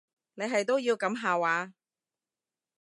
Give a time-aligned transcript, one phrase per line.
[0.33, 1.73] 你係都要噉下話？